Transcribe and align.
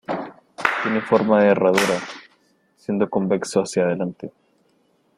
Tiene 0.81 0.99
forma 1.01 1.43
de 1.43 1.49
herradura, 1.49 1.99
siendo 2.75 3.07
convexo 3.07 3.59
hacia 3.61 3.85
delante. 3.85 4.31